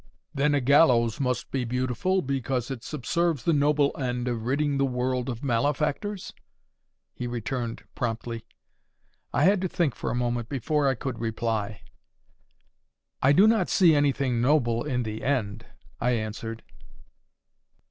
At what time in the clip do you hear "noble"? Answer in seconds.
3.53-3.95, 14.41-14.83